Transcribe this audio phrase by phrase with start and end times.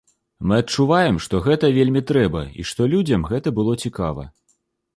[0.51, 4.29] Мы адчуваем, што гэта вельмі трэба, і што людзям гэта было цікава.